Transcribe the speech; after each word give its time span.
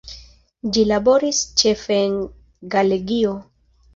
Ĝi 0.77 0.85
laboris 0.91 1.41
ĉefe 1.63 1.99
en 2.05 2.17
Galegio. 2.77 3.37